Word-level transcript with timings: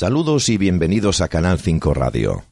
Saludos 0.00 0.48
y 0.48 0.56
bienvenidos 0.56 1.20
a 1.20 1.28
Canal 1.28 1.58
5 1.58 1.92
Radio. 1.92 2.44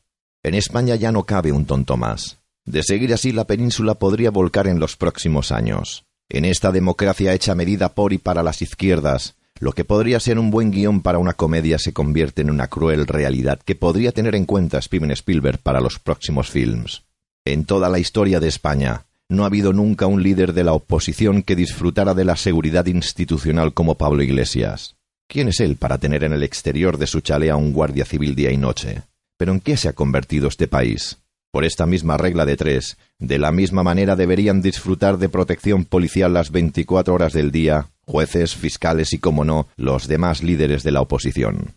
En 0.42 0.52
España 0.52 0.96
ya 0.96 1.12
no 1.12 1.24
cabe 1.24 1.50
un 1.50 1.64
tonto 1.64 1.96
más. 1.96 2.40
De 2.66 2.82
seguir 2.82 3.14
así, 3.14 3.32
la 3.32 3.46
península 3.46 3.94
podría 3.94 4.30
volcar 4.30 4.66
en 4.66 4.78
los 4.78 4.98
próximos 4.98 5.50
años. 5.50 6.04
En 6.28 6.44
esta 6.44 6.72
democracia 6.72 7.32
hecha 7.32 7.54
medida 7.54 7.94
por 7.94 8.12
y 8.12 8.18
para 8.18 8.42
las 8.42 8.60
izquierdas, 8.60 9.36
lo 9.60 9.72
que 9.72 9.86
podría 9.86 10.20
ser 10.20 10.38
un 10.38 10.50
buen 10.50 10.70
guion 10.70 11.00
para 11.00 11.16
una 11.16 11.32
comedia 11.32 11.78
se 11.78 11.94
convierte 11.94 12.42
en 12.42 12.50
una 12.50 12.66
cruel 12.66 13.06
realidad 13.06 13.58
que 13.64 13.74
podría 13.74 14.12
tener 14.12 14.34
en 14.34 14.44
cuenta 14.44 14.82
Steven 14.82 15.12
Spielberg 15.12 15.58
para 15.60 15.80
los 15.80 15.98
próximos 15.98 16.50
films. 16.50 17.04
En 17.46 17.64
toda 17.64 17.88
la 17.88 17.98
historia 17.98 18.40
de 18.40 18.48
España, 18.48 19.06
no 19.30 19.44
ha 19.44 19.46
habido 19.46 19.72
nunca 19.72 20.04
un 20.04 20.22
líder 20.22 20.52
de 20.52 20.64
la 20.64 20.74
oposición 20.74 21.42
que 21.42 21.56
disfrutara 21.56 22.12
de 22.12 22.26
la 22.26 22.36
seguridad 22.36 22.84
institucional 22.84 23.72
como 23.72 23.94
Pablo 23.94 24.22
Iglesias. 24.22 24.97
¿Quién 25.30 25.48
es 25.48 25.60
él 25.60 25.76
para 25.76 25.98
tener 25.98 26.24
en 26.24 26.32
el 26.32 26.42
exterior 26.42 26.96
de 26.96 27.06
su 27.06 27.20
chalet 27.20 27.50
a 27.50 27.56
un 27.56 27.74
guardia 27.74 28.06
civil 28.06 28.34
día 28.34 28.50
y 28.50 28.56
noche? 28.56 29.02
¿Pero 29.36 29.52
en 29.52 29.60
qué 29.60 29.76
se 29.76 29.90
ha 29.90 29.92
convertido 29.92 30.48
este 30.48 30.68
país? 30.68 31.18
Por 31.52 31.66
esta 31.66 31.84
misma 31.84 32.16
regla 32.16 32.46
de 32.46 32.56
tres, 32.56 32.96
de 33.18 33.38
la 33.38 33.52
misma 33.52 33.82
manera 33.82 34.16
deberían 34.16 34.62
disfrutar 34.62 35.18
de 35.18 35.28
protección 35.28 35.84
policial 35.84 36.32
las 36.32 36.50
24 36.50 37.12
horas 37.12 37.34
del 37.34 37.52
día, 37.52 37.88
jueces, 38.06 38.54
fiscales 38.54 39.12
y, 39.12 39.18
como 39.18 39.44
no, 39.44 39.68
los 39.76 40.08
demás 40.08 40.42
líderes 40.42 40.82
de 40.82 40.92
la 40.92 41.02
oposición. 41.02 41.74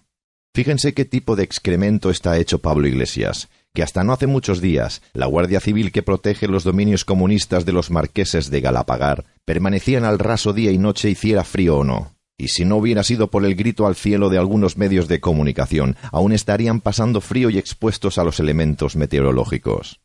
Fíjense 0.56 0.94
qué 0.94 1.04
tipo 1.04 1.36
de 1.36 1.44
excremento 1.44 2.09
está 2.09 2.38
hecho 2.38 2.59
Pablo 2.59 2.88
Iglesias, 2.88 3.50
que 3.73 3.83
hasta 3.83 4.06
no 4.06 4.14
hace 4.14 4.28
muchos 4.28 4.61
días 4.61 5.02
la 5.11 5.26
Guardia 5.26 5.59
Civil 5.59 5.92
que 5.92 6.04
protege 6.04 6.48
los 6.48 6.64
dominios 6.64 7.04
comunistas 7.04 7.66
de 7.66 7.73
los 7.73 7.92
marqueses 7.92 8.50
de 8.50 8.61
Galapagar 8.61 9.26
permanecían 9.44 10.06
al 10.06 10.20
raso 10.20 10.54
día 10.54 10.72
y 10.72 10.78
noche 10.78 11.09
hiciera 11.09 11.44
frío 11.44 11.80
o 11.80 11.83
no. 11.83 12.14
Y 12.42 12.47
si 12.47 12.66
no 12.66 12.78
hubiera 12.78 13.03
sido 13.03 13.28
por 13.28 13.45
el 13.45 13.53
grito 13.53 13.86
al 13.86 13.95
cielo 13.95 14.31
de 14.31 14.39
algunos 14.39 14.75
medios 14.75 15.08
de 15.08 15.20
comunicación, 15.20 15.95
aún 16.11 16.31
estarían 16.31 16.81
pasando 16.81 17.22
frío 17.22 17.52
y 17.52 17.59
expuestos 17.59 18.17
a 18.17 18.23
los 18.23 18.39
elementos 18.39 18.95
meteorológicos. 18.95 20.00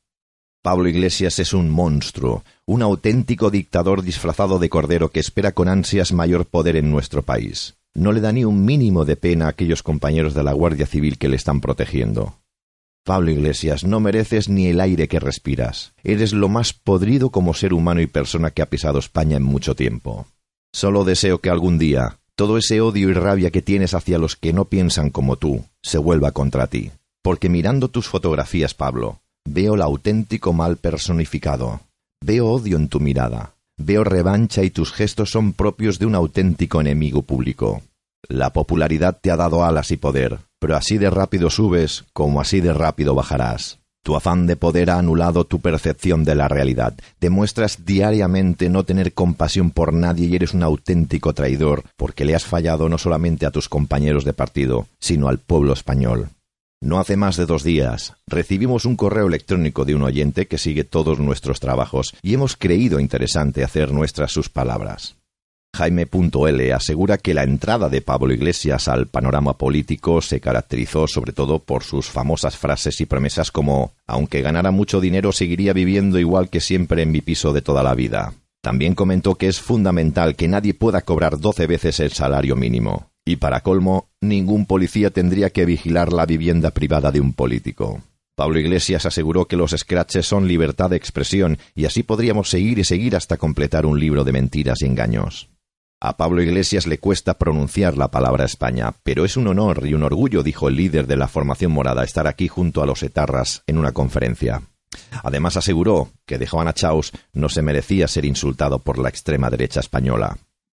Pablo 0.60 0.86
Iglesias 0.86 1.38
es 1.38 1.54
un 1.54 1.70
monstruo, 1.70 2.44
un 2.66 2.82
auténtico 2.82 3.50
dictador 3.50 4.02
disfrazado 4.02 4.58
de 4.58 4.68
cordero 4.68 5.10
que 5.10 5.18
espera 5.18 5.52
con 5.52 5.66
ansias 5.66 6.12
mayor 6.12 6.44
poder 6.44 6.76
en 6.76 6.90
nuestro 6.90 7.22
país. 7.22 7.78
No 7.94 8.12
le 8.12 8.20
da 8.20 8.32
ni 8.32 8.44
un 8.44 8.66
mínimo 8.66 9.06
de 9.06 9.16
pena 9.16 9.46
a 9.46 9.48
aquellos 9.48 9.82
compañeros 9.82 10.34
de 10.34 10.42
la 10.42 10.52
Guardia 10.52 10.84
Civil 10.84 11.16
que 11.16 11.30
le 11.30 11.36
están 11.36 11.62
protegiendo. 11.62 12.34
Pablo 13.02 13.30
Iglesias, 13.30 13.82
no 13.82 13.98
mereces 13.98 14.50
ni 14.50 14.66
el 14.66 14.82
aire 14.82 15.08
que 15.08 15.20
respiras. 15.20 15.94
Eres 16.04 16.34
lo 16.34 16.50
más 16.50 16.74
podrido 16.74 17.30
como 17.30 17.54
ser 17.54 17.72
humano 17.72 18.02
y 18.02 18.06
persona 18.06 18.50
que 18.50 18.60
ha 18.60 18.68
pisado 18.68 18.98
España 18.98 19.38
en 19.38 19.42
mucho 19.42 19.74
tiempo. 19.74 20.26
Solo 20.74 21.04
deseo 21.04 21.38
que 21.40 21.48
algún 21.48 21.78
día 21.78 22.18
todo 22.36 22.58
ese 22.58 22.82
odio 22.82 23.08
y 23.08 23.14
rabia 23.14 23.50
que 23.50 23.62
tienes 23.62 23.94
hacia 23.94 24.18
los 24.18 24.36
que 24.36 24.52
no 24.52 24.66
piensan 24.66 25.08
como 25.08 25.36
tú 25.36 25.64
se 25.82 25.96
vuelva 25.96 26.32
contra 26.32 26.66
ti. 26.66 26.90
Porque 27.22 27.48
mirando 27.48 27.88
tus 27.88 28.08
fotografías, 28.08 28.74
Pablo, 28.74 29.20
veo 29.48 29.74
el 29.74 29.82
auténtico 29.82 30.52
mal 30.52 30.76
personificado. 30.76 31.80
Veo 32.22 32.46
odio 32.46 32.76
en 32.76 32.88
tu 32.88 33.00
mirada. 33.00 33.54
Veo 33.78 34.04
revancha 34.04 34.62
y 34.62 34.70
tus 34.70 34.92
gestos 34.92 35.30
son 35.30 35.54
propios 35.54 35.98
de 35.98 36.06
un 36.06 36.14
auténtico 36.14 36.80
enemigo 36.80 37.22
público. 37.22 37.82
La 38.28 38.52
popularidad 38.52 39.18
te 39.20 39.30
ha 39.30 39.36
dado 39.36 39.64
alas 39.64 39.90
y 39.90 39.96
poder, 39.96 40.38
pero 40.58 40.76
así 40.76 40.98
de 40.98 41.10
rápido 41.10 41.48
subes 41.48 42.04
como 42.12 42.40
así 42.40 42.60
de 42.60 42.74
rápido 42.74 43.14
bajarás. 43.14 43.78
Tu 44.06 44.14
afán 44.14 44.46
de 44.46 44.54
poder 44.54 44.90
ha 44.90 45.00
anulado 45.00 45.42
tu 45.42 45.58
percepción 45.58 46.22
de 46.22 46.36
la 46.36 46.46
realidad. 46.46 46.94
Demuestras 47.20 47.84
diariamente 47.84 48.68
no 48.68 48.84
tener 48.84 49.14
compasión 49.14 49.72
por 49.72 49.92
nadie 49.92 50.28
y 50.28 50.36
eres 50.36 50.54
un 50.54 50.62
auténtico 50.62 51.32
traidor 51.32 51.82
porque 51.96 52.24
le 52.24 52.36
has 52.36 52.44
fallado 52.44 52.88
no 52.88 52.98
solamente 52.98 53.46
a 53.46 53.50
tus 53.50 53.68
compañeros 53.68 54.24
de 54.24 54.32
partido, 54.32 54.86
sino 55.00 55.26
al 55.26 55.40
pueblo 55.40 55.72
español. 55.72 56.28
No 56.80 57.00
hace 57.00 57.16
más 57.16 57.36
de 57.36 57.46
dos 57.46 57.64
días 57.64 58.14
recibimos 58.28 58.84
un 58.84 58.94
correo 58.94 59.26
electrónico 59.26 59.84
de 59.84 59.96
un 59.96 60.04
oyente 60.04 60.46
que 60.46 60.58
sigue 60.58 60.84
todos 60.84 61.18
nuestros 61.18 61.58
trabajos 61.58 62.14
y 62.22 62.32
hemos 62.32 62.54
creído 62.54 63.00
interesante 63.00 63.64
hacer 63.64 63.90
nuestras 63.90 64.30
sus 64.30 64.48
palabras. 64.48 65.16
Jaime.l 65.76 66.72
asegura 66.72 67.18
que 67.18 67.34
la 67.34 67.44
entrada 67.44 67.88
de 67.88 68.00
Pablo 68.00 68.32
Iglesias 68.32 68.88
al 68.88 69.06
panorama 69.06 69.56
político 69.58 70.20
se 70.22 70.40
caracterizó 70.40 71.06
sobre 71.06 71.32
todo 71.32 71.58
por 71.58 71.84
sus 71.84 72.06
famosas 72.06 72.56
frases 72.56 73.00
y 73.00 73.06
promesas 73.06 73.50
como 73.50 73.92
aunque 74.06 74.42
ganara 74.42 74.70
mucho 74.70 75.00
dinero 75.00 75.32
seguiría 75.32 75.72
viviendo 75.72 76.18
igual 76.18 76.48
que 76.48 76.60
siempre 76.60 77.02
en 77.02 77.12
mi 77.12 77.20
piso 77.20 77.52
de 77.52 77.62
toda 77.62 77.82
la 77.82 77.94
vida. 77.94 78.32
También 78.62 78.94
comentó 78.94 79.36
que 79.36 79.48
es 79.48 79.60
fundamental 79.60 80.34
que 80.34 80.48
nadie 80.48 80.74
pueda 80.74 81.02
cobrar 81.02 81.38
doce 81.38 81.66
veces 81.66 82.00
el 82.00 82.10
salario 82.10 82.56
mínimo. 82.56 83.10
Y 83.24 83.36
para 83.36 83.60
colmo, 83.60 84.08
ningún 84.20 84.66
policía 84.66 85.10
tendría 85.10 85.50
que 85.50 85.66
vigilar 85.66 86.12
la 86.12 86.26
vivienda 86.26 86.70
privada 86.70 87.12
de 87.12 87.20
un 87.20 87.32
político. 87.32 88.02
Pablo 88.36 88.58
Iglesias 88.58 89.06
aseguró 89.06 89.46
que 89.46 89.56
los 89.56 89.70
scratches 89.70 90.26
son 90.26 90.46
libertad 90.46 90.90
de 90.90 90.96
expresión 90.96 91.58
y 91.74 91.86
así 91.86 92.02
podríamos 92.02 92.50
seguir 92.50 92.78
y 92.78 92.84
seguir 92.84 93.16
hasta 93.16 93.36
completar 93.36 93.86
un 93.86 93.98
libro 93.98 94.24
de 94.24 94.32
mentiras 94.32 94.82
y 94.82 94.86
engaños. 94.86 95.48
A 95.98 96.18
Pablo 96.18 96.42
Iglesias 96.42 96.86
le 96.86 96.98
cuesta 96.98 97.38
pronunciar 97.38 97.96
la 97.96 98.10
palabra 98.10 98.44
España, 98.44 98.94
pero 99.02 99.24
es 99.24 99.38
un 99.38 99.46
honor 99.48 99.86
y 99.86 99.94
un 99.94 100.02
orgullo, 100.02 100.42
dijo 100.42 100.68
el 100.68 100.76
líder 100.76 101.06
de 101.06 101.16
la 101.16 101.26
formación 101.26 101.72
morada, 101.72 102.04
estar 102.04 102.26
aquí 102.26 102.48
junto 102.48 102.82
a 102.82 102.86
los 102.86 103.02
etarras 103.02 103.62
en 103.66 103.78
una 103.78 103.92
conferencia. 103.92 104.60
Además 105.22 105.56
aseguró 105.56 106.10
que 106.26 106.36
de 106.36 106.46
Juana 106.46 106.74
Chaus 106.74 107.12
no 107.32 107.48
se 107.48 107.62
merecía 107.62 108.08
ser 108.08 108.26
insultado 108.26 108.78
por 108.80 108.98
la 108.98 109.08
extrema 109.08 109.48
derecha 109.48 109.80
española. 109.80 110.36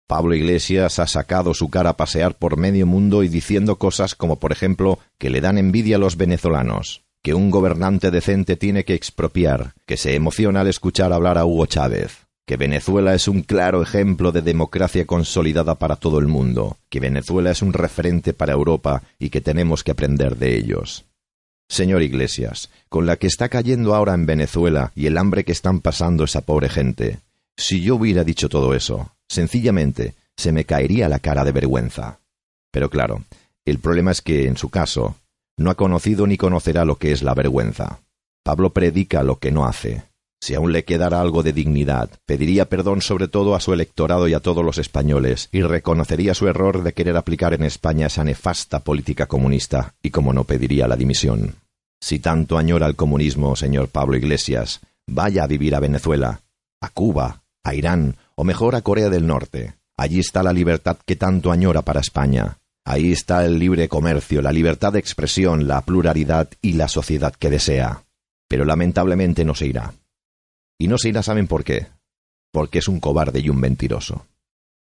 Pablo 0.07 0.35
Iglesias 0.35 0.99
ha 0.99 1.07
sacado 1.07 1.55
su 1.55 1.71
cara 1.71 1.91
a 1.91 1.97
pasear 1.97 2.35
por 2.35 2.59
medio 2.59 2.87
mundo 2.87 3.23
y 3.23 3.29
diciendo 3.29 3.77
cosas 3.77 4.15
como 4.15 4.39
por 4.39 4.53
ejemplo 4.53 4.99
que 5.17 5.31
le 5.31 5.41
dan 5.41 5.57
envidia 5.57 5.97
a 5.97 5.99
los 5.99 6.19
venezolanos, 6.19 7.05
que 7.23 7.33
un 7.33 7.51
gobernante 7.51 8.11
decente 8.11 8.57
tiene 8.57 8.85
que 8.85 8.95
expropiar, 8.95 9.73
que 9.87 9.97
se 9.97 10.15
emociona 10.15 10.61
al 10.61 10.69
escuchar 10.69 11.15
hablar 11.15 11.39
a 11.39 11.47
Hugo 11.47 11.67
Chávez, 11.67 12.26
que 12.47 12.57
Venezuela 12.57 13.15
es 13.15 13.27
un 13.27 13.43
claro 13.43 13.83
ejemplo 13.83 14.31
de 14.31 14.41
democracia 14.41 15.05
consolidada 15.05 15.75
para 15.75 15.97
todo 15.97 16.21
el 16.21 16.29
mundo, 16.29 16.77
que 16.89 17.01
Venezuela 17.01 17.51
es 17.51 17.61
un 17.61 17.73
referente 17.73 18.33
para 18.33 18.53
Europa 18.53 19.03
y 19.19 19.31
que 19.31 19.41
tenemos 19.41 19.83
que 19.83 19.91
aprender 19.91 20.37
de 20.37 20.57
ellos. 20.57 21.05
Señor 21.69 22.03
Iglesias, 22.03 22.71
con 22.89 23.05
la 23.05 23.17
que 23.17 23.27
está 23.27 23.49
cayendo 23.49 23.97
ahora 23.97 24.15
en 24.15 24.27
Venezuela 24.27 24.93
y 24.95 25.07
el 25.07 25.19
hambre 25.19 25.45
que 25.45 25.51
están 25.51 25.81
pasando 25.81 26.23
esa 26.23 26.43
pobre 26.43 26.69
gente, 26.69 27.19
si 27.57 27.83
yo 27.83 27.97
hubiera 27.97 28.23
dicho 28.23 28.49
todo 28.49 28.75
eso, 28.75 29.11
sencillamente 29.29 30.15
se 30.37 30.53
me 30.53 30.65
caería 30.65 31.09
la 31.09 31.19
cara 31.19 31.45
de 31.45 31.51
vergüenza. 31.51 32.21
Pero 32.71 32.91
claro, 32.91 33.25
el 33.65 33.81
problema 33.81 34.13
es 34.13 34.23
que, 34.23 34.47
en 34.47 34.57
su 34.57 34.69
caso, 34.69 35.17
no 35.57 35.71
ha 35.71 35.75
conocido 35.75 36.29
ni 36.29 36.37
conocerá 36.37 36.85
lo 36.85 36.97
que 36.97 37.11
es 37.11 37.23
la 37.23 37.35
vergüenza. 37.35 37.99
Pablo 38.45 38.71
predica 38.71 39.25
lo 39.25 39.41
que 39.41 39.51
no 39.51 39.67
hace. 39.67 40.05
Si 40.41 40.55
aún 40.55 40.73
le 40.73 40.85
quedara 40.85 41.21
algo 41.21 41.43
de 41.43 41.53
dignidad, 41.53 42.11
pediría 42.25 42.67
perdón 42.67 43.01
sobre 43.01 43.29
todo 43.29 43.55
a 43.55 43.61
su 43.61 43.73
electorado 43.73 44.29
y 44.29 44.35
a 44.35 44.41
todos 44.41 44.65
los 44.65 44.79
españoles, 44.79 45.49
y 45.51 45.63
reconocería 45.63 46.35
su 46.35 46.47
error 46.47 46.83
de 46.83 46.93
querer 46.93 47.17
aplicar 47.17 47.55
en 47.55 47.65
España 47.65 48.07
esa 48.07 48.23
nefasta 48.23 48.81
política 48.81 49.27
comunista, 49.27 49.95
y 50.03 50.11
como 50.11 50.33
no 50.33 50.45
pediría 50.45 50.87
la 50.89 50.97
dimisión. 50.97 51.57
Si 52.01 52.19
tanto 52.19 52.59
añora 52.59 52.87
el 52.87 52.97
comunismo, 52.97 53.57
señor 53.57 53.89
Pablo 53.89 54.17
Iglesias, 54.17 54.81
vaya 55.07 55.45
a 55.45 55.47
vivir 55.47 55.75
a 55.75 55.81
Venezuela, 55.81 56.43
a 56.81 56.89
Cuba, 56.91 57.43
a 57.65 57.75
Irán, 57.75 58.17
o 58.35 58.45
mejor 58.45 58.77
a 58.77 58.83
Corea 58.83 59.09
del 59.09 59.27
Norte. 59.27 59.75
Allí 59.97 60.21
está 60.21 60.43
la 60.43 60.53
libertad 60.53 60.99
que 61.05 61.17
tanto 61.17 61.51
añora 61.51 61.83
para 61.83 62.01
España. 62.01 62.59
Ahí 62.85 63.11
está 63.11 63.45
el 63.45 63.59
libre 63.59 63.89
comercio, 63.89 64.43
la 64.43 64.53
libertad 64.53 64.93
de 64.93 65.01
expresión, 65.01 65.67
la 65.67 65.81
pluralidad 65.81 66.49
y 66.61 66.75
la 66.75 66.87
sociedad 66.87 67.35
que 67.35 67.51
desea. 67.51 68.05
Pero 68.47 68.65
lamentablemente 68.65 69.45
no 69.45 69.55
se 69.55 69.67
irá. 69.67 69.93
Y 70.79 70.89
no 70.89 70.99
se 70.99 71.09
irá, 71.09 71.23
¿saben 71.23 71.47
por 71.47 71.65
qué? 71.65 71.87
Porque 72.53 72.79
es 72.79 72.89
un 72.89 73.01
cobarde 73.01 73.41
y 73.41 73.49
un 73.49 73.59
mentiroso. 73.59 74.27